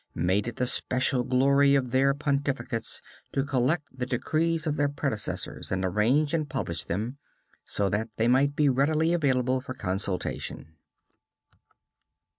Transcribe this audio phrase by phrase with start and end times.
[0.15, 5.71] made it the special glory of their pontificates to collect the decrees of their predecessors
[5.71, 7.19] and arrange and publish them,
[7.65, 10.73] so that they might be readily available for consultation.